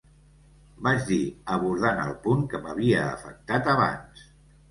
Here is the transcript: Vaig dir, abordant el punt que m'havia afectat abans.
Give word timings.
Vaig 0.85 1.01
dir, 1.09 1.17
abordant 1.57 2.01
el 2.05 2.15
punt 2.23 2.41
que 2.53 2.61
m'havia 2.63 3.03
afectat 3.09 3.69
abans. 3.75 4.25